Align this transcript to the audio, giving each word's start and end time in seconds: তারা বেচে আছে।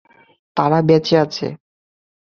তারা 0.57 0.79
বেচে 0.81 1.15
আছে। 1.17 1.47